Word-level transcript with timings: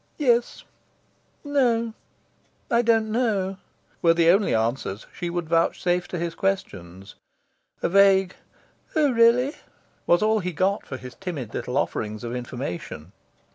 "Yes," 0.17 0.63
"No," 1.43 1.93
"I 2.71 2.81
don't 2.81 3.11
know," 3.11 3.57
were 4.01 4.15
the 4.15 4.31
only 4.31 4.55
answers 4.55 5.05
she 5.13 5.29
would 5.29 5.47
vouchsafe 5.47 6.07
to 6.07 6.17
his 6.17 6.33
questions. 6.33 7.13
A 7.83 7.89
vague 7.89 8.33
"Oh 8.95 9.11
really?" 9.11 9.53
was 10.07 10.23
all 10.23 10.39
he 10.39 10.53
got 10.53 10.87
for 10.87 10.97
his 10.97 11.13
timid 11.13 11.53
little 11.53 11.77
offerings 11.77 12.23
of 12.23 12.35
information. 12.35 13.11